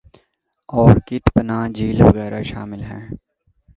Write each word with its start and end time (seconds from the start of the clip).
اور 0.69 0.95
کت 1.07 1.29
پناہ 1.35 1.67
جھیل 1.67 2.01
وغیرہ 2.01 2.41
شامل 2.43 2.81
ہیں 2.83 3.05